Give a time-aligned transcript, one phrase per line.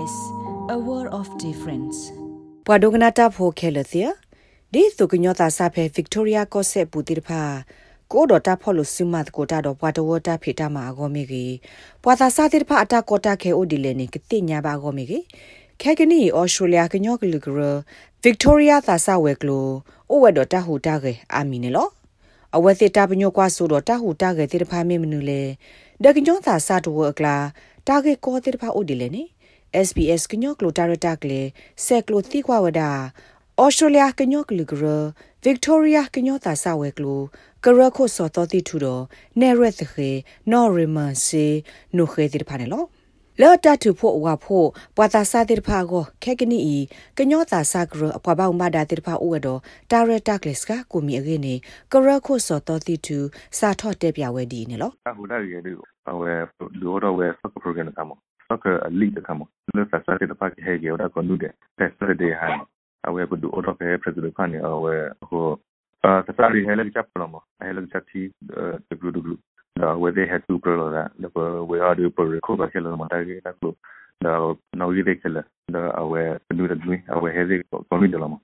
[0.00, 0.16] SBS
[0.74, 1.98] a world of difference
[2.66, 4.02] ပဝဒကနာတာဖိုခဲလသီ
[4.72, 7.42] ဒီသုကညောတာစာဖဲ Victoria ကောဆက်ပူတိတဖာ
[8.12, 11.54] ကိုဒတာဖော်လို့စမတ်ကိုတာတော့ဘွာတဝတာဖေတာမှာအကောမီကြီး
[12.02, 15.24] ဘွာသာစာတိတဖာအတာကောတာခဲအိုဒီလေနေကတိညာပါအကောမီကြီး
[15.82, 17.60] ခဲကနီဩစတြေးလျကညောကလူဂရ
[18.24, 19.66] Victoria သာစာဝဲကလို
[20.10, 21.88] အိုဝဲတော့တဟူတာခဲအာမီနေလော
[22.56, 25.42] အဝဲစစ်တာပညောကွာဆိုတော့တဟူတာခဲတိတဖာမေမနူလေ
[26.04, 27.36] ဒကညောသာစာတဝကလာ
[27.86, 29.24] တာဂေကောတိတဖာအိုဒီလေနေ
[29.86, 31.42] SBS ကညောကလိုတာရတာကလေ
[31.84, 32.90] ဆက်ကလိုတိကွာဝဒါ
[33.60, 34.84] ဩစတြေးလျကညောကလူဂရ
[35.44, 37.20] Victoria ကညောတာဆဝဲကလို
[37.64, 39.02] ကရခိုစောတော်တိထူတော့
[39.40, 40.10] နေရက်သခေ
[40.52, 41.46] နော်ရီမန်စီ
[41.96, 42.84] နုခေတိတဖာနေလော
[43.40, 46.78] လော်တတူဖို့ဝါဖို့ပွာတာစာတိတဖာကိုခဲကနီဤ
[47.18, 49.60] ကညောတာစာကရအပွားပေါင်းမဒါတိတဖာဥဝတော့
[49.90, 51.54] တာရတာကလစ်ကကိုမီအခေနေ
[51.92, 53.18] ကရခိုစောတော်တိထူ
[53.58, 55.72] စာထော့တက်ပြဝဲဒီနေလောဟိုဒါရီရီ
[56.10, 56.32] အဝဲ
[56.80, 58.18] လူတော့ဝဲစကပရိုဂရမ်ကမော
[58.50, 62.66] soka leader kama le fasade da paki hege oda ko nude fasade de ha
[63.06, 65.60] awe ko du oda pe president kani awe ko
[66.02, 68.26] fasade hele di chaplo mo hele di chati
[68.90, 69.36] de glu glu
[69.78, 71.28] da we they had to pro da da
[71.70, 73.74] we are do pro ko ba kelo mo ta ge da ko
[74.20, 74.34] da
[74.74, 78.18] na wi de kelo da awe nu da dui awe hele ko ko mi de
[78.18, 78.40] lamo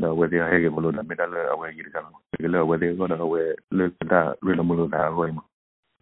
[0.00, 3.06] da we they hege bolo da medal awe gi da lamo kelo we they go
[3.06, 5.42] da awe le da re lo mo da awe mo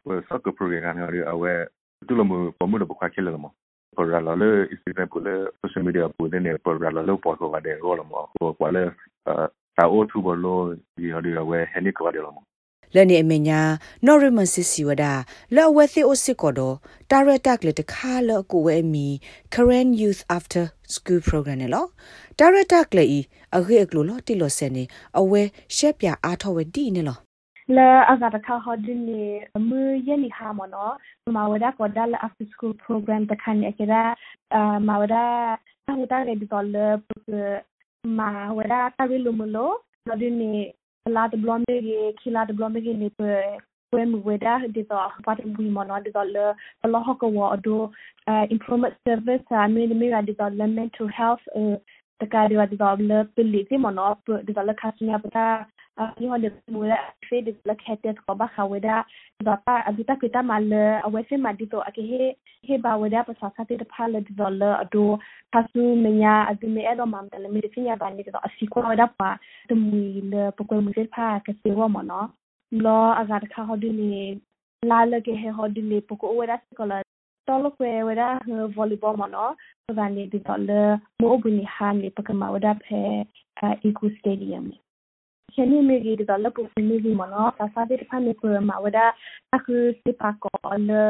[0.06, 1.66] we soccer program ani awe
[2.08, 3.46] တူလမပမှုတော့ခွာခဲလမ
[3.96, 8.84] ပေါ်ရလာလေ Instagram ပလေ social media ပူတဲ့နေပေါ်ရလာလို့ပေါ်ဆိုတဲ့ရောလမဟိုကွာလေ
[9.28, 10.64] အာအိုတူဘလို့
[10.96, 12.38] ဒီဟာဒီဝဲဟဲနိကွာတယ်လမ
[12.94, 13.60] လနေအမညာ
[14.06, 15.04] နော်ရမန်စစ်စီဝဒ
[15.56, 16.60] လောဝဲသီအိုစစ်ကောဒ
[17.10, 19.06] တာရတက်လက်တခါလောကိုဝဲမီ
[19.54, 21.86] current youth after school program နဲ့လော
[22.38, 23.20] တာရတက်လက်ဤ
[23.56, 24.84] အခေအကလိုလောတီလောဆယ်နေ
[25.20, 25.42] အဝဲ
[25.76, 27.18] ရှက်ပြအားထောဝဲတီနေလော
[27.76, 29.22] လေအကတခါဟဒင်းနေ
[29.68, 30.90] မူယနီဟာမနော
[31.34, 34.02] မဝဒကောဒါလ after school program တခါနေကြတာ
[34.88, 35.16] မဝဒ
[35.86, 36.76] ဟိုတာရေဒီတော်လ
[38.18, 38.20] မ
[38.56, 39.74] ဝဒတာရီလူမလို့
[40.08, 40.52] နော်ဒီနေ
[41.16, 43.20] လာတဘလမေကြီးခီလာတဘလမေကြီးနေပ
[43.94, 46.38] ဝဲမဝဒဒီတော့ပတ်ဝီမနော်ဒီတော့လ
[46.92, 47.80] လောဟကဝအဒို
[48.54, 51.44] improvement service အမင်းမီရဒီတော့ mental health
[52.20, 54.14] တကယ်ဒီတော့လပလီစီမနော်
[54.46, 55.46] ဒီတော့လခါစညာပတာ
[56.20, 59.04] يو لبنولا في دبلك هتت قبا خودا
[59.40, 65.18] دبا أبيتا كتا مال أول في مادتو أكيه هي باودا بساسة تدبال دولار أدو
[65.52, 69.38] تاسو منيا أدمي أدو مام تلمي دفينيا باني كتا أسيكو ودا با
[69.68, 72.28] تموي لبقوي مزيل با كسيوا مانا
[72.72, 74.38] لو أغاد كا هدولي
[74.84, 77.02] لا لكي هي هدولي بقوي ودا سيكولا
[77.50, 78.40] tolo kwe wera
[78.76, 80.80] volleyball mano so da ni di tolo
[81.20, 83.00] mo obuni han ni pakama wada pe
[83.88, 84.72] iku stadium
[85.54, 86.56] chene me gi develop
[86.88, 89.06] me gi mono ta sa de pa me ko ma wada
[89.56, 90.50] aku se pa ko
[90.88, 91.02] le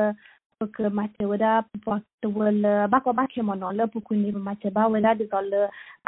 [0.59, 5.51] că mate wada poate wala bako bake mono le pukuni mate ba wala de gol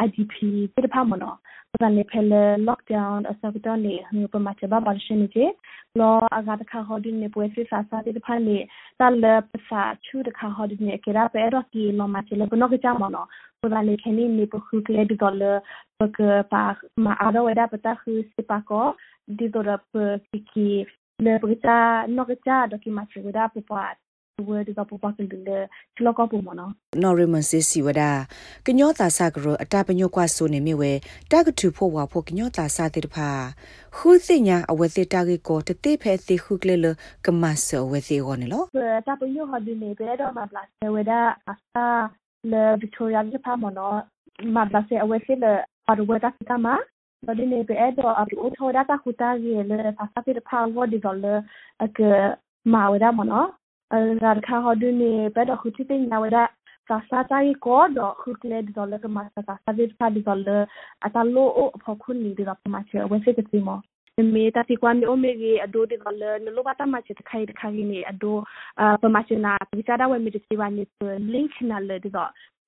[0.05, 0.35] IDP
[0.75, 1.39] te pa mono
[1.81, 5.47] ta ne pele lockdown asabita ne hnu pa mate ba bal shini je
[5.99, 6.09] lo
[6.39, 8.57] aga ta kha hodin ne poe sa sa te pa ne
[8.99, 9.33] ta le
[9.69, 12.69] sa chu de kha hodin ne ke ra pe ro ki lo mate le bono
[12.69, 13.23] ke cha mono
[13.73, 15.43] ta ne khani ne po khu ke de gol
[15.99, 16.07] pa
[16.51, 16.63] pa
[17.05, 18.81] ma ara wada pa ta khu se pa ko
[19.39, 20.69] de dora ki ki
[21.25, 21.77] le brita
[22.15, 23.97] no ke cha dokimatri wada pa
[24.37, 26.69] ဝဒပတာခုစပါကောဒီတော့ပကီလေပကတာနောကကြဒကီမချေဝဒပပတ်ဝဲဒီကပပကလလေချလကပမနော
[27.03, 28.03] နော်ရမန်စစ်စီဝဒ
[28.67, 30.93] ကညောတာဆာကရအတပညောကွာဆိုနေမြဝဲ
[31.33, 33.29] တကထူဖို့ဝါဖို့ကညောတာဆာတိတဖာ
[33.97, 36.87] ခုစိညာအဝဲတိတကေကိုတတိဖဲတိခုကလေလ
[37.27, 38.63] ကမဆဝဲစီရောနေလော
[39.07, 41.21] တပညောဟာဒီနေပဲတော့မပလတ်ဝဲဒါ
[41.51, 41.87] အစာ
[42.51, 43.93] လေဗစ်တိုးရီယာဂျပန်မနော
[44.55, 45.53] မပလတ်အဝဲစီလေ
[45.89, 46.75] အရဝဲတာကမှာ
[53.91, 56.39] တော့ဒီနေပဲတော့အပူထောဒတာခုတာကြီးလေဖာစာတိတဖာဝဒီကလေအကမာဝဲဒါမနောရာခါဟဒနေပဒခုတိပညာဝဒ
[56.87, 60.51] စာစာတိုင်ကောဒခုကလေဒီဒလကမစာစာဗစ်ဖာဒီဒလ
[61.05, 63.79] အတလိုအဖခုနီဒီကပမချေဝစေကတိမော
[64.35, 68.37] မေတာတိကွမ်အိုမေဂီအဒိုဒီကလနလိုဘတာမချေတခိုင်တခိုင်နေအဒို
[69.03, 70.85] ပမချေနာပိစာဒဝေမီတိဝါနိ
[71.33, 72.19] လင်းခနာလေဒီက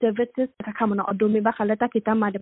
[0.01, 2.41] services ka kama na odome ba khala ta kita ma de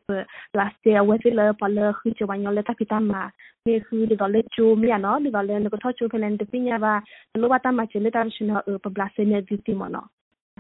[0.58, 3.23] last year we feel pa le khu chu ban yo le ta kita ma
[3.67, 6.37] ne khu de le chu mi ya no de le ne ko tho chu phelen
[6.41, 6.93] de pinya ba
[7.41, 9.88] lo ba ta ma che le ta shi no pa blast ne di ti mo
[9.94, 10.03] no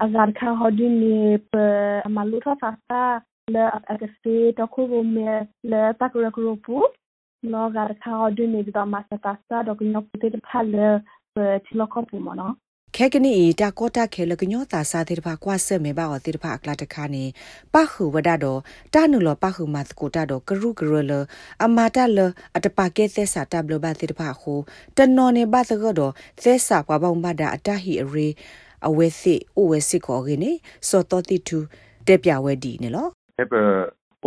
[0.04, 1.16] azar kha ho di ni
[1.52, 1.64] pa
[2.16, 3.02] ma lu tha fa ta
[3.54, 5.28] le a ke se to khu bo me
[5.70, 6.76] le ta ko ko pu
[7.52, 10.14] lo gar kha ho di ni da ma sa ta sa do ko no pu
[10.22, 10.86] te pa le
[11.34, 12.48] pa ti lo ko pu mo no
[12.98, 17.24] ခဲကနီတာကောတာခဲလကညောတာစာတိတဖာကွာဆက်မေပါောတိတဖာအကလာတခါနေ
[17.74, 18.60] ပခုဝဒတော့
[18.94, 21.12] တာနုလပခုမတ်ကိုတာတော့ကရုကရလ
[21.64, 22.18] အမာတလ
[22.56, 24.54] အတပကဲသက်စာတဘလဘတိတဖာခု
[24.96, 26.12] တနော်နေပါသကတော့
[26.42, 28.28] သက်စာပွားပေါင်းမတာအတဟီအရေ
[28.88, 30.52] အဝဲစစ်အိုဝဲစစ်ခေါ်ခင်းနေ
[30.88, 31.58] စောတော်တိတူ
[32.06, 33.06] တက်ပြဝဲဒီနေလော
[33.38, 33.52] heb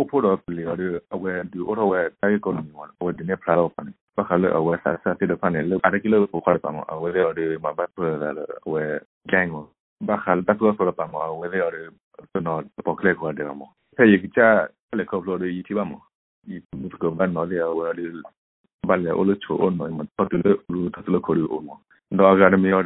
[0.00, 1.32] opo do pli ade awe
[4.16, 5.14] du oro we tai economy one awe dine prado pan pa khale awe sa sa
[5.14, 7.86] te de pan le ade kilo ko khale pa mo awe le ade ma ba
[7.94, 8.34] pro la
[8.66, 9.66] awe gang
[10.00, 11.90] ba khal ta ko so pa mo awe le ade
[12.40, 13.66] no po kle ko ade mo
[13.96, 16.00] pe yi cha le ko lo de yi ti ba mo
[16.46, 18.22] yi mu ko ban no le awe ade
[18.86, 21.20] ba le o le chu on no mo pa tu le lu ta tu le
[21.20, 21.80] ko ru o mo
[22.18, 22.76] တော့ကရမီရ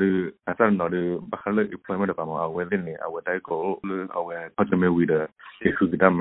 [0.48, 6.20] အစနော်ဒီဘခလ employment ပါမအဝဲနေအဝဲတိုက်ကိုလူအဝဲပတ်သမီဝီဒေခုကတမ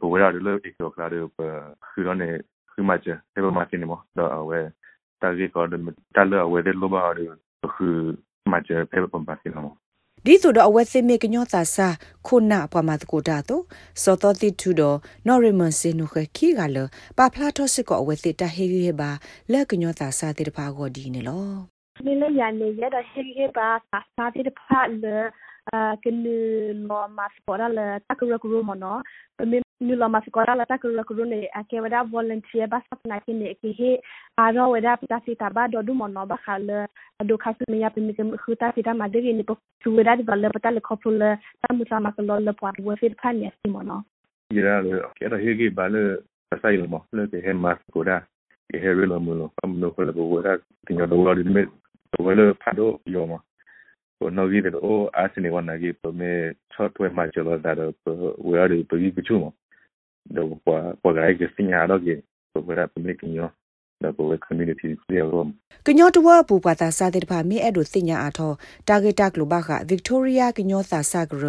[0.00, 1.38] ဘဝရလေဒီကိုကလာရပ
[1.88, 2.30] ခရနေ
[2.72, 3.12] ခမချေ
[3.44, 4.60] ဘမချနေမတော့အဝဲ
[5.20, 5.74] တာဂီကောဒ
[6.14, 7.20] တလအဝဲတဲ့လောဘာရ
[7.74, 7.86] ခု
[8.52, 9.74] မချေဖေပပစီနမော
[10.26, 11.88] ဒီဆိုတော့အဝဲသိမေကညောတာစာ
[12.26, 13.62] ခုနာပမာတကိုတာတော့
[14.02, 16.78] စောတော်တိထူတော့နော်ရမန်စင်နုခခီကလ
[17.18, 19.10] ပါဖလာတော့စစ်ကောအဝဲသိတဟေဟေပါ
[19.52, 21.50] လက်ကညောတာစာတိတဖာကိုဒီနေလော
[29.82, 30.22] ni le ya ne ya da he he ba ta sa ti de pha le
[30.22, 31.26] a ke ni lo ma ko da le ta ku ku mo no mi ni
[31.26, 32.82] lo ma ko da le ta ku ku ne a ke wa da volunteer ba
[32.88, 34.00] sa na ke ne ke he
[34.38, 36.86] a ro wa da ta si ta ba do du mo no ba kha le
[37.24, 39.42] do kha su mi ya pe mi ke khu ta si ta ma de ni
[39.42, 42.12] po su wa da ba le pa ta le ko le ta mu sa ma
[42.12, 44.04] ko lo le po wa fi pha ni si mo no
[44.50, 47.52] ira le ke da he ge ba le sa sai lo mo le ke he
[47.52, 48.20] ma ko da
[48.70, 51.06] ke he re lo mo lo am no ko le bo wa da tin yo
[51.06, 51.66] do lo di me
[52.20, 53.32] ဝဲလဖတ်တော့ယောမ
[54.18, 56.30] ကိုနော်ကြီးတဲ့အိုအာစနေဝနာကြီးပမေ
[56.72, 57.92] ချော့ထွဲမှာကျတော့ဒါတော့
[58.48, 59.38] ဝဲရည်ပကြီးပချုံ
[60.36, 62.20] တော့ပွားပွားကြိုက်စညာတော့ကြီး
[62.52, 63.48] ပဝဲရပမေကညော
[64.04, 65.28] တော့ဘဝ community ပြေရော
[65.86, 68.52] ကညောတဝပူပါတာစာတဲ့တဖာမြေအဲ့တို့စညာအားထော
[68.88, 71.44] တာဂက်တာကလိုဘာကဗစ်တိုးရီးယားကညောသာဆာဂရ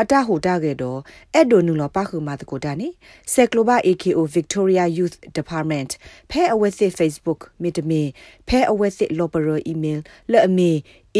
[0.00, 1.00] အတဟိုတာဂက်တော့
[1.34, 2.88] အဲ့ဒိုနူလပါခုမာတကိုတာနေ
[3.32, 5.90] ဆက်ကလိုဘာ AKO Victoria Youth Department
[6.30, 8.02] ဖဲအဝဲစစ် Facebook မြေတမီ
[8.48, 10.00] ဖဲအဝဲစစ် loperer email
[10.30, 10.70] လက်အမီ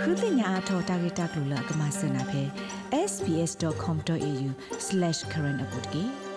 [0.00, 2.42] ခုတင်ညာအထောတာဂီတာကလူလကမစနာပဲ
[3.10, 6.27] sbs.com.au/current update